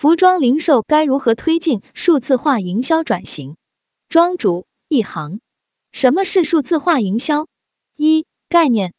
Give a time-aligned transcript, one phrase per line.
[0.00, 3.56] 服装零售该如何推进数字化营销转型？
[4.08, 5.40] 庄主一行，
[5.90, 7.48] 什么是数字化营销？
[7.96, 8.94] 一、概念。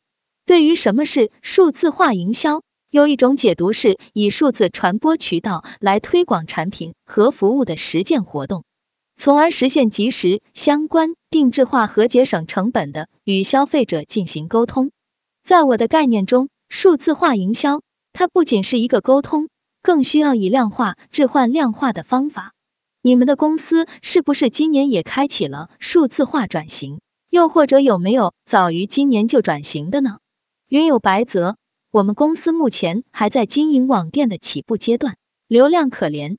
[0.46, 8.66] 对于什么是数字化营销，有一种解读是以数字传播渠道来推广产品和服务的实践活动，
[9.16, 14.92] 从而实现及时、相关、定制化和节省成本的与消费者进行沟通。
[15.46, 19.48] 在我的概念中，数字化营销它不仅是一个沟通。
[19.82, 22.54] 更需要以量化置换量化的方法。
[23.02, 27.00] 你们的公司是不是今年也开启了数字化转型？
[27.30, 30.18] 又或者有没有早于今年就转型的呢？
[30.68, 31.58] 云有白泽，
[31.92, 35.16] 我们公司目前还在经营网店的起步阶段，
[35.48, 36.38] 流量可怜。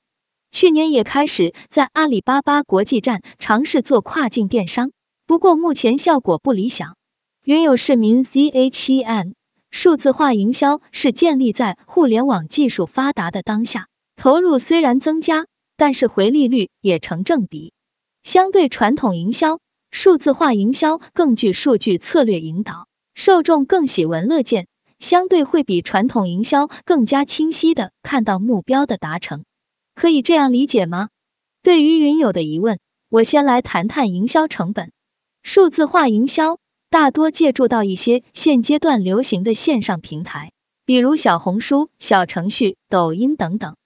[0.51, 4.91] 去年也开始在阿里巴巴国际站尝试做跨境电商，
[5.25, 6.95] 不过目前效果不理想。
[7.43, 9.33] 云有市民 ZHEN。
[9.71, 15.47] 数字化营销是建立在互联网技术发达的当下，投入虽然增加，
[15.77, 17.73] 但是回利率也成正比。
[18.21, 24.67] 相对传统营销，数字化营销更具数据策略引导，受众更喜闻乐见，
[24.99, 29.45] 相对会比传统营销更加清晰的看到目标的达成。
[29.95, 31.09] 可以这样理解吗？
[31.63, 32.77] 对于云友的疑问，
[33.09, 34.91] 我先来谈谈营销成本。
[35.43, 36.57] 数字化营销。
[36.91, 40.51] 大多借助到一些现阶段流行的线上平台，
[40.83, 43.77] 比如小红书、小程序、抖音等等。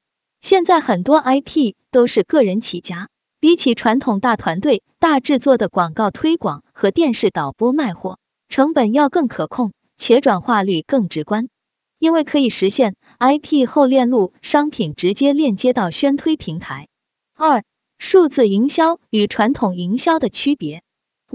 [0.41, 8.17] 现在很多 IP 都是个人起家，比起传统大团队、大制作的广告推广和电视导播卖货，
[8.49, 11.47] 成本要更可控，且转化率更直观，
[11.99, 16.87] 因为可以实现 IP 后链路商品直接链接到宣推平台。
[17.35, 17.63] 二、
[17.99, 20.81] 数字营销与传统营销的区别。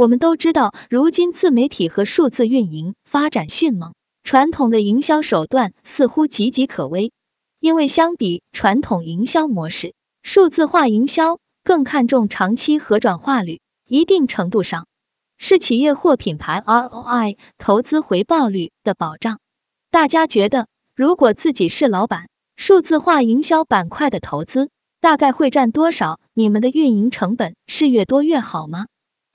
[0.00, 3.92] 我们都知道，如今自媒体和数字运营发展迅猛，
[4.24, 7.12] 传统的营销手段似乎岌岌可危。
[7.58, 9.92] 因为相比传统营销模式，
[10.22, 14.86] 数字化营销更看重长期和转化率，一定程度上
[15.36, 19.38] 是企业或品牌 ROI 投资回报率的保障。
[19.90, 24.70] 大家觉得，如果自己是老板，数字化营销板块的投资
[25.02, 26.18] 大概会占多少？
[26.32, 28.86] 你们的运营成本是越多越好吗？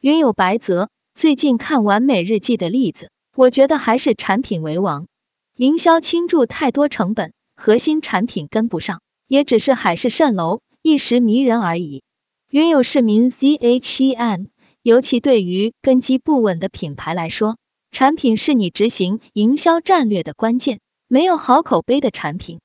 [0.05, 5.07] 云有白泽，最近看完美日记的例子，我觉得还是产品为王，
[5.55, 12.03] 营销倾注太多成本，核心产品跟不上，也只是海市蜃楼，一时迷人而已。
[12.51, 14.49] 云有市民 Z H E N，
[14.83, 17.57] 尤其对于根基不稳的品牌来说，
[17.89, 22.59] 产品是你执行营销战略的关键，没有好口碑的产品，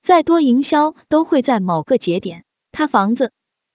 [0.00, 3.32] 再多营销都会在某个节点塌房子。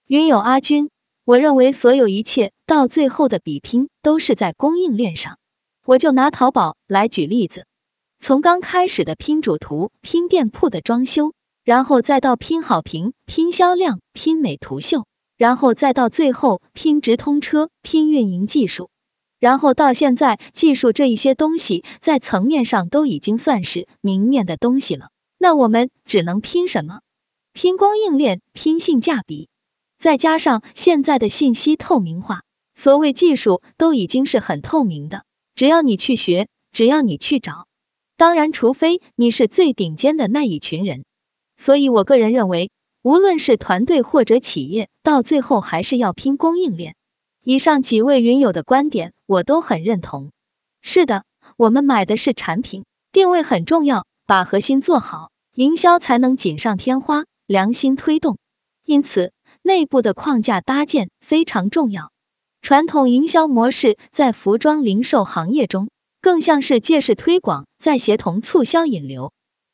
[0.08, 0.90] 云有阿军。
[1.24, 5.38] 我认为所有一切到最后的比拼都是在供应链上。
[5.84, 7.66] 我就拿淘宝来举例子，
[8.18, 11.32] 从刚开始的拼主图、拼店铺的装修，
[11.64, 15.06] 然后再到拼好评、拼销量、拼美图秀，
[15.36, 18.90] 然后再到最后拼直通车、拼运营技术，
[19.38, 25.10] 然后到现在技术这一些东西在层面上都已经算是明面的东西了。
[25.38, 27.00] 那我们只能拼什么？
[27.52, 29.48] 拼供应链，拼性价比。
[30.02, 32.40] 再加上现在的信息透明化，
[32.74, 35.22] 所谓技术都已经是很透明的，
[35.54, 37.68] 只要你去学，只要你去找，
[38.16, 41.04] 当然除非你是最顶尖的那一群人。
[41.56, 46.96] 所以我个人认为，无论是团队或者企业，到最后还是要拼供应链。
[47.44, 50.32] 以上几位云友的观点，我都很认同。
[50.80, 51.22] 是的，
[51.56, 58.36] 我们买的是产品，定位很重要，把核心做好，营销才能锦上添花，良心推动。
[58.84, 59.32] 因此。
[59.62, 62.10] 内部的框架搭建非常重要。
[62.60, 65.88] 传统营销模式在服装零售行业中，
[66.20, 69.32] 更像是借势推广，再协同促销引流。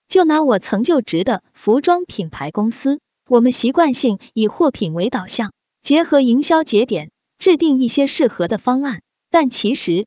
[0.09, 9.03] 就拿我曾就职的服装品牌公司，我们习惯性以货品为导向，结合营销节点，制定一些适合的方案。
[9.31, 10.06] 但其实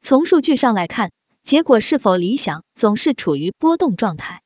[0.00, 1.10] 从数据上来看，
[1.42, 4.42] 结果是否理想，总是处于波动状态。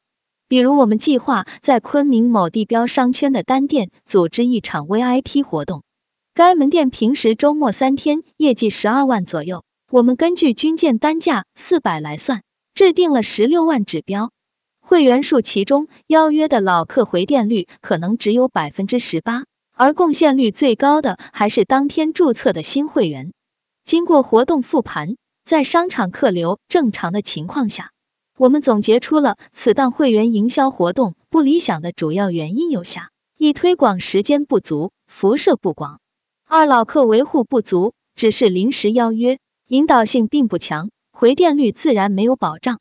[0.54, 5.83] 比如，我们计划在昆明某地标商圈的单店组织一场 VIP 活动，
[6.33, 14.30] 该门店平时周末三天业绩十二万左右，我们根据均件单价四百来算，制定了十六万指标。
[14.80, 23.33] 会员数其中邀约的老客回店率可能只有百分之十八，而贡献率最高的还是当天注册的新会员。
[23.84, 27.91] 经过活动复盘，在商场客流正常的情况下。
[28.36, 35.98] 我们总结出了此档会员营销活动不理想的主要原因有下：一、推广时间不足，辐射不广；
[36.47, 39.39] 二、老客维护不足，只是临时邀约，
[39.69, 42.78] 引导性并不强，回店率自然没有保障；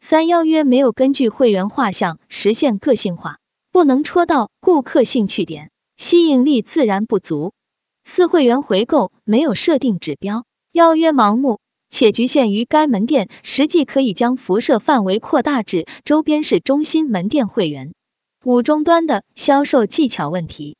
[0.00, 3.38] 三、邀约没有根据会员画像实现个性化，
[3.70, 7.52] 不能戳到顾客兴趣点，吸引力自然不足。
[8.04, 11.60] 四会员回购没有设定指标，邀约盲目，
[11.94, 17.92] 且局限于该门店，实际可以将辐射范围扩大至周边市中心门店会员。
[18.44, 20.76] 五终端的销售技巧问题，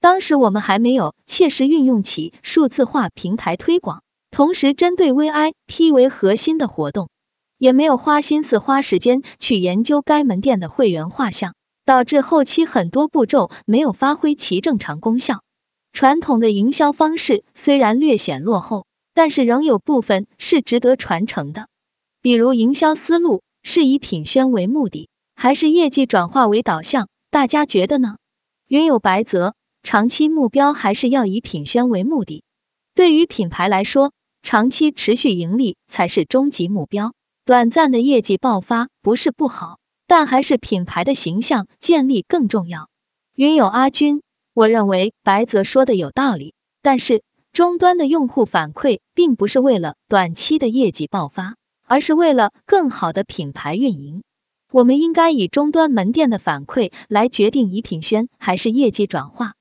[0.00, 4.02] 当时我们还没有切实运用起数字化平台推广，
[4.32, 7.10] 同时针对 VIP 为核心的活动，
[7.58, 11.54] 也没有花心思花时间去研究该门店的会员画像，
[11.84, 15.42] 导致后期很多步骤没有发挥其正常功效。
[15.92, 18.85] 传统的营销方式虽然略显落后，
[19.16, 21.68] 但是仍有部分是值得传承的。
[22.20, 27.08] 比如营销思路是以品宣为目的，还是业绩转化为导向？
[27.30, 28.18] 大家觉得呢？
[28.68, 32.44] 云有白泽，长期目标还是要以品宣为目的。
[32.94, 37.14] 对于品牌来说，长期持续盈利才是终极目标。
[37.46, 42.90] 短暂的业绩爆发不是不好，但还是品牌的形象建立更重要。
[43.34, 44.20] 云有阿军。
[44.52, 46.52] 我认为白泽说的有道理，
[46.82, 47.22] 但是
[47.56, 51.56] 终端的用户反馈并不是为了短期的业绩爆发，
[51.86, 54.22] 而是为了更好的品牌运营。
[54.70, 59.54] 我们应该以终端门店的反馈来决定以品宣还是业绩转化。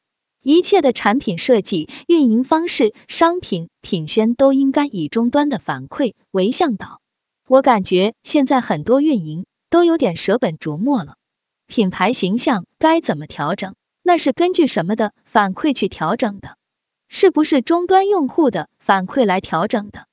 [0.44, 7.00] 一切的产品设计、运营方式、商品品宣都应该以终端的反馈为向导。
[7.48, 11.16] 我感觉现在很多运营都有点舍本逐末了，
[11.66, 13.74] 品牌形象该怎么调整？
[14.04, 16.58] 那是根据什么的反馈去调整的？
[17.18, 20.06] 是不是终端用户的反馈来调整的？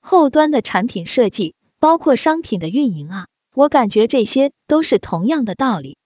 [0.00, 5.98] 后端的产品设计，包括商品的运营啊，我感觉这些都是同样的道理。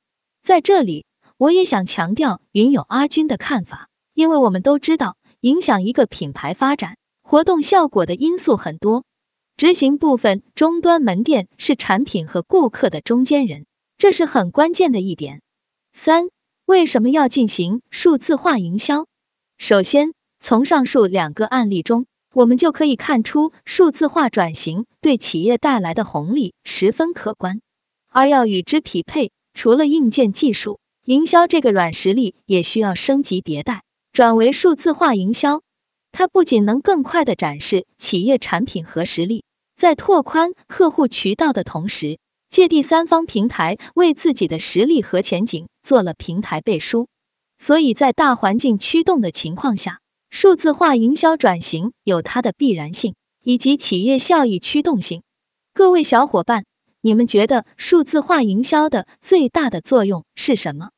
[0.43, 1.07] 在这里，
[1.39, 9.05] 我也想强调云友阿军的看法，因为我们都知道，影响一个品牌发展、活动效果的因素很多。
[9.57, 13.65] 执行部分终端门店是产品和顾客的中间人，
[13.97, 15.41] 这是很关键的一点。
[15.93, 16.29] 三。
[16.67, 19.07] 为什么要进行数字化营销？
[19.59, 20.13] 首先，
[20.45, 27.61] 从上述两个案例中，我们就可以看出数字化转型对企业带来的红利十分可观。
[28.09, 35.63] 而要与之匹配，除了硬件技术，营销这个软实力也需要升级迭代，转为数字化营销。
[36.11, 39.45] 它不仅能更快的展示企业产品和实力，
[39.77, 42.19] 在拓宽客户渠道的同时，
[42.51, 47.07] 借第三方平台为自己的实力和前景做了平台背书，
[47.59, 50.01] 所以在大环境驱动的情况下，
[50.35, 55.23] 数字化营销转型有它的必然性以及企业效益驱动性。
[55.75, 56.65] 各位小伙伴，
[57.03, 60.89] 你们觉得数字化营销的最大的作用是什么？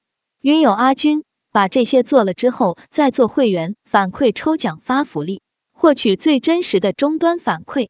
[0.40, 5.42] 云友阿军把这些做了之后，再做会员反馈抽奖发福利，
[5.72, 7.88] 获取最真实的终端反馈，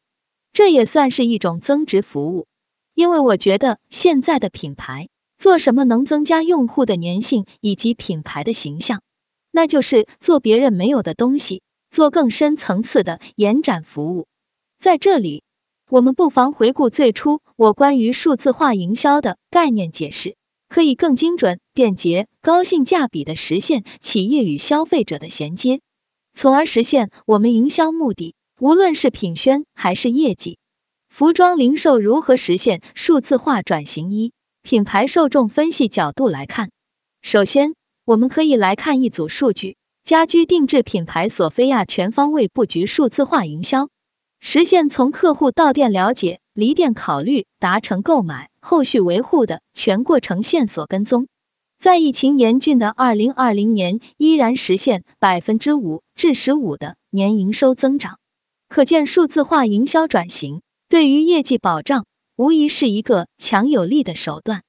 [0.54, 2.46] 这也算是一种增值服务。
[2.94, 9.02] 因为我觉得现在的品牌做什么能增加用户的粘性以及品牌的形象，
[9.56, 14.26] 那就是做别人没有的东西，做更深层次的延展服务。
[14.80, 15.44] 在这里，
[15.88, 20.34] 我们不妨回顾最初我关于数字化营销的概念解释，
[20.68, 25.80] 可以更精准、便捷、高性价比的实现企业与消费者的衔接，
[26.32, 30.58] 从而实现我们营销目的，无论是品宣还是业绩。
[31.08, 34.10] 服装零售如何实现数字化转型？
[34.10, 36.72] 一、品牌受众分析角度来看，
[37.22, 43.88] 首先我们可以来看一组数据：家居定制品牌索菲亚全方位布局数字化营销，
[44.40, 51.28] 实现从客户到店了解、离店考虑、达成购买、后续维护的全过程线索跟踪，
[51.78, 58.18] 在疫情严峻的二零二零年，依然实现百分之五至十五的年营收增长，
[58.68, 60.60] 可见数字化营销转型。
[60.90, 62.04] 对于业绩保障，
[62.36, 64.62] 无疑是一个强有力的手段，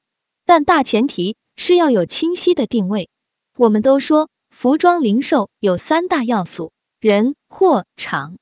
[0.46, 3.10] 但大前提是要有清晰的定位。
[3.58, 8.38] 我们都说服装零售有三大要素：人、货、场。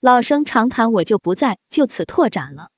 [0.00, 2.70] 老生常谈，我就不再就此拓展了。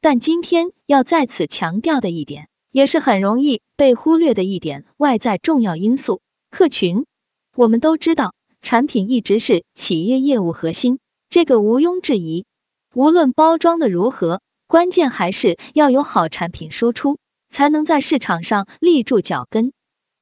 [0.00, 7.06] 但今天要在此强调的一点，也是很容易被忽略的一点，外在重要因素——客群。
[7.54, 10.98] 我们都知道，产品一直是企业业务核心，
[11.30, 12.44] 这个毋庸置疑。
[12.92, 17.18] 无论包装的如何，关键还是要有好产品输出，
[17.50, 19.72] 才能在市场上立住脚跟。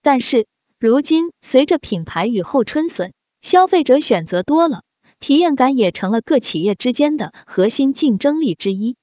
[0.02, 0.46] 但是
[0.86, 4.82] 如今，随着品牌雨后春笋，消费者选择多了，
[5.18, 8.94] 体验感也成了各企业之间的核心竞争力之一。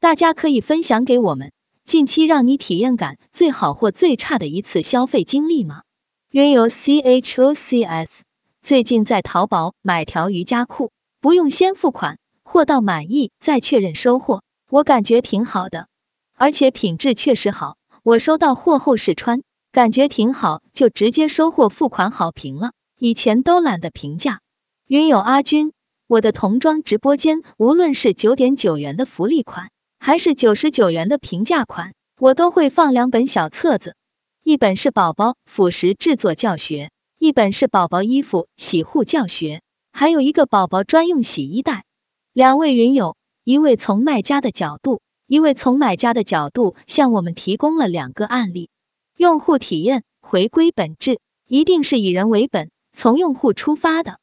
[0.00, 1.52] 大家可以分享给我们
[1.84, 5.82] 近期让你体验感最好或最差的一次消费经历吗？
[6.28, 8.24] 原有 C H O C S
[8.60, 10.90] 最近在淘宝买条瑜伽裤，
[11.20, 12.18] 不用先付款。
[12.42, 15.86] 货到满意再确认收货，我感觉挺好的，
[16.34, 17.76] 而且品质确实好。
[18.02, 22.72] 我收到货后试穿，感觉挺好，就直接收货付款好评了。
[22.98, 24.40] 以前都懒得评价。
[24.86, 25.72] 云友阿军，
[26.06, 29.70] 我的童装直播间，无论是九点九元的福利款，
[30.00, 33.94] 还是九十九元的平价款，我都会放两本小册子，
[34.42, 39.60] 一本是宝宝辅食制作教学，一本是宝宝衣服洗护教学，
[39.92, 41.84] 还有一个宝宝专用洗衣袋。
[42.32, 48.70] 两位云友，一位从卖家的角度，一位从买家的角度，向我们提供了两个案例。
[49.18, 52.70] 用户体验回归本质，一定是以人为本。
[52.92, 54.20] 从用户出发的，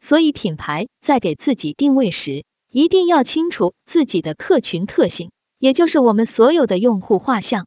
[0.00, 7.66] 所以品牌在给自己定位时，一定要清楚自己的客群特性，也就是我们所有的用户画像。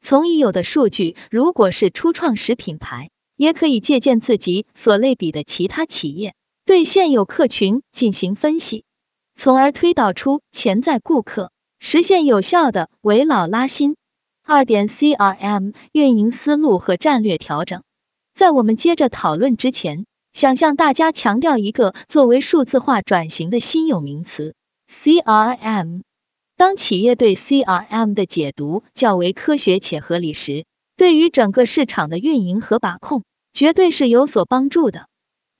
[0.00, 8.84] 从已有的数据，如果是初创时品牌，也可以借鉴自己所类比的其他企业，对现有客群进行分析，
[9.34, 13.96] 从而推导出潜在顾客，实现有效的围老拉新。
[14.50, 17.84] 二点 CRM 运营思路和战略调整。
[18.34, 24.56] 在我们接着讨论之前，想向大家强调一个作为数字化转型的新有名词
[24.92, 26.00] CRM。
[26.56, 30.64] 当企业对 CRM 的解读较为科学且合理时，
[30.96, 35.06] 对于整个市场的运营和把控，绝对是有所帮助的。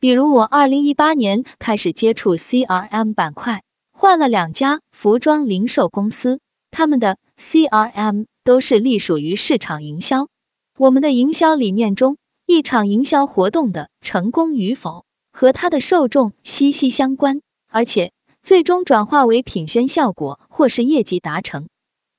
[0.00, 6.40] 比如我二零一八年开始接触 CRM 板块，换了两家服装零售公司，
[6.72, 10.28] 他们的 CRM 都是隶属于市场营销。
[10.76, 12.16] 我们的营销理念中。
[12.46, 18.10] 一场营销活动的成功与否，和它的受众息息相关，而且
[18.42, 21.68] 最终转化为品宣效果或是业绩达成，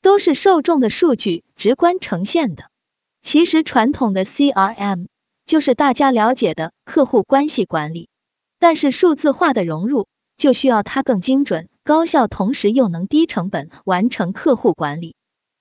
[0.02, 2.70] 都是受众的数据直观呈现的。
[3.22, 5.08] 其实传统的 CRM
[5.46, 8.08] 就是大家了解的客户关系管理，
[8.58, 15.14] 但是数字化的融入就需要它更精准、高效，同时又能低成本完成客户管理。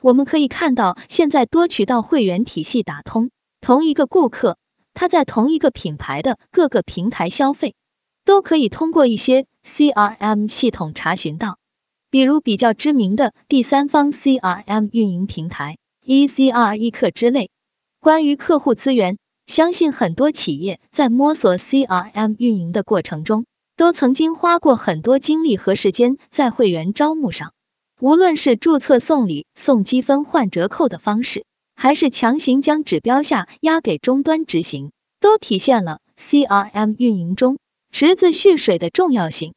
[0.02, 3.30] 我们可以看到，现在多渠道会员体系打通。
[3.60, 4.56] 同一个顾客，
[4.94, 7.74] 他在同一个品牌的各个平台消费，
[8.24, 11.58] 都可以通过一些 CRM 系统查询到，
[12.10, 15.76] 比如比较知名的第三方 CRM 运营平台
[16.06, 17.50] ECR 易客之类。
[18.00, 23.44] 关于客户资源，相信很多企业在摸索 CRM 运营的过程中，
[23.76, 27.52] 都曾经花过很多精力和时间在会员招募上，
[28.00, 31.44] 无论是注册送礼、送积分换折扣的方式。
[31.82, 37.56] 还是强行将指标下压给终端执行，都体现了 CRM 运营中
[37.90, 39.54] 池子蓄水的重要性。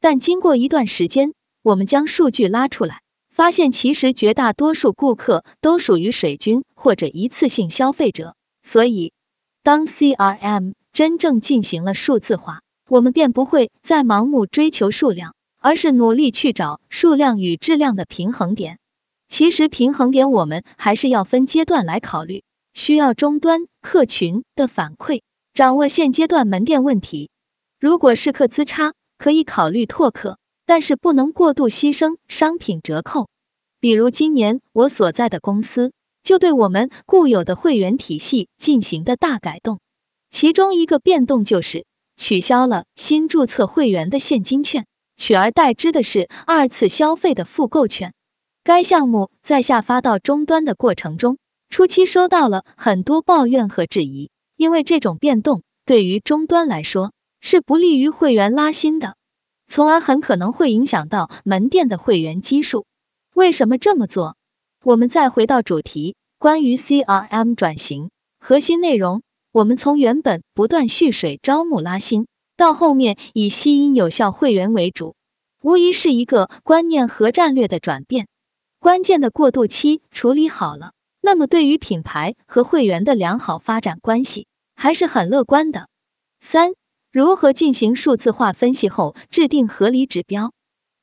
[0.00, 8.34] 但经过一段时间，我们将数据拉出来，发现其实绝大多数顾客都属于水军或者一次性消费者。
[8.62, 9.12] 所以，
[9.62, 15.34] 当 CRM 真正进行了数字化，我们便不会再盲目追求数量，
[15.66, 18.78] 而是努力去找数量与质量的平衡点。
[19.26, 25.22] 其实平衡点我们还是要分阶段来考虑，需要终端客群的反馈，
[25.54, 27.30] 掌握现阶段门店问题。
[27.80, 33.28] 如果是客资差，可以考虑拓客，但是不能过度牺牲商品折扣。
[33.80, 35.92] 比如今年我所在的公司
[36.22, 39.80] 就对我们固有的会员体系进行的大改动，
[40.30, 48.14] 其中一个变动就是取消了新注册会员的现金券，取而代之的是二次消费的复购券。
[48.62, 59.14] 该项目在下发到终端的过程中，初期收到了很多抱怨和质疑，因为这种变动对于终端来说是不利于会员拉新的，
[59.68, 62.86] 从而很可能会影响到门店的会员基数。
[63.34, 64.36] 为什么这么做？
[64.82, 72.26] 我们再回到主题，关于 CRM 转型核心内容，我们从原本不断蓄水招募拉新，
[72.56, 75.14] 到后面以吸引有效会员为主，
[75.62, 78.28] 无疑是一个观念和战略的转变。
[78.78, 85.88] 关键的过渡期处理好了，那么对于品牌和会员的良好发展关系还是很乐观的。
[86.40, 86.74] 三、
[87.10, 90.52] 如何进行数字化分析后制定合理指标？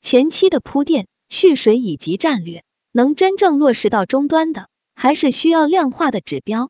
[0.01, 6.69] 前期的铺垫、蓄水以及战略，能真正落实到终端的，还是需要量化的指标。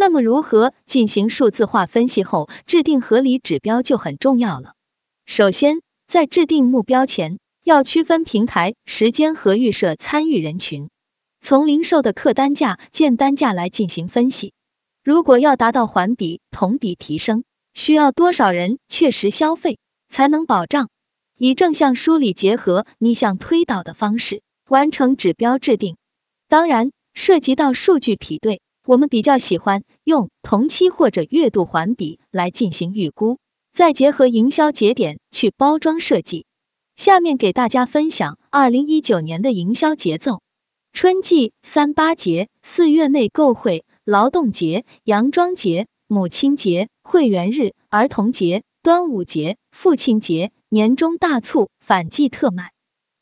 [0.00, 4.74] 那么如何进行数字化分析后制定合理指标就很重要了。
[5.26, 7.40] 首先，在制定目标前。
[7.64, 10.88] 要区分平台时间和预设参与人群，
[11.38, 14.54] 从零售的客单价、件单价来进行分析。
[15.04, 19.78] 如果要达到环比、同比提升，需要多少人确实消费，
[20.08, 20.88] 才能保障
[21.36, 25.98] 以正向梳理结合逆向推导的方式完成指标制定。
[26.48, 33.36] 当然，涉及到数据匹对，我们比较喜欢用同期或者月度环比来进行预估，
[33.74, 36.46] 再结合营销节点去包装设计。
[36.96, 40.40] 下面给大家分享二零一九年的营销节奏。
[40.94, 52.72] 春季三八节四月内购会劳动节、洋装节、母亲节、会员日、儿童节、端午节、父亲节、年终大促、反季特卖、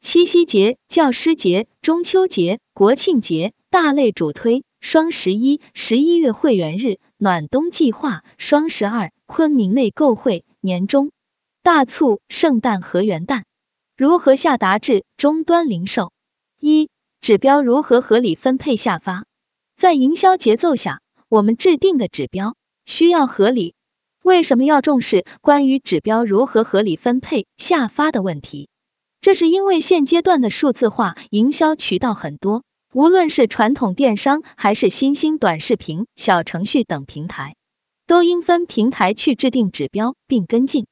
[0.00, 11.10] 七夕节、教师节、中秋节、国庆节、大类主推、双十一、十一月会员日、暖冬计划、双十二、昆明内购会、年终
[11.62, 13.42] 大促、圣诞和元旦。
[13.96, 16.12] 如何下达至终端零售？
[16.60, 16.88] 一、
[17.20, 19.24] 指标如何合理分配下发？
[19.76, 23.74] 在营销节奏下，我们制定的指标需要合理。
[24.22, 28.68] 为什么要重视关于指标如何合理分配下发的问题？
[29.20, 32.62] 这是因为现阶段的数字化营销渠道很多，
[32.96, 37.54] 无论是传统电商还是新兴短视频、小程序等平台，
[38.06, 40.86] 都应分平台去制定指标并跟进。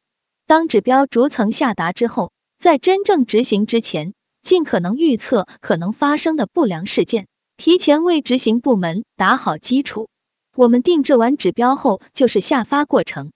[0.46, 10.10] 当指标逐层下达之后，在真正执行之前，尽可能预测可能发生的不良事件，提前为执行部门打好基础。
[10.54, 13.32] 我们定制完指标后，就是下发过程。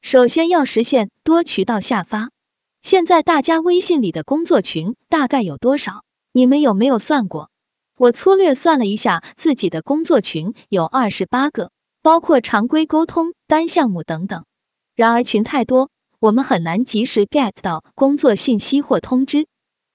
[0.00, 2.30] 首先要实现多渠道下发。
[2.82, 6.04] 现在大家微信里的工作群大概有多少？
[6.30, 7.50] 你们有没有算过？
[8.02, 11.70] 我粗略算了一下，自己的工作群有二十八个，
[12.02, 14.44] 包括常规沟通、单项目等等。
[14.96, 15.88] 然而群太多。
[16.18, 19.46] 我们很难及时 get 到工作信息或通知，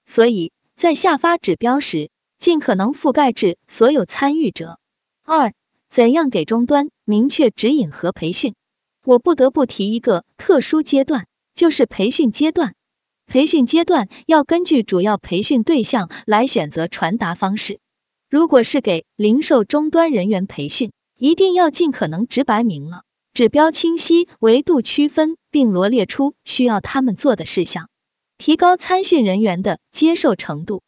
[0.06, 4.78] 所以在下发指标时，尽可能覆盖至所有参与者。
[5.22, 5.52] 二、
[5.90, 8.54] 怎样给终端明确指引和培训？
[9.04, 12.74] 我不得不提一个特殊阶段，就是培训阶段。
[13.26, 17.80] 培训阶段要根据主要培训对象来选择传达方式。
[18.30, 23.02] 如果是给零售终端人员培训，一定要尽可能直白明了。
[23.32, 27.88] 指标清晰，维度区分，并罗列出需要他们做的事项，
[28.36, 30.82] 提高参训人员的接受程度。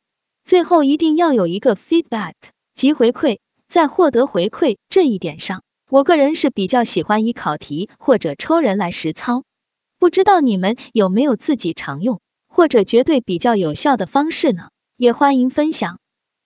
[0.44, 2.34] 最后一定要有一个 feedback
[2.74, 9.44] 及回馈，在获得回馈这一点上，我个人是比较喜欢以考题或者抽人来实操。
[9.98, 14.68] 不知道你们有没有自己常用或者绝对比较有效的方式呢？
[14.98, 15.98] 也欢迎分享。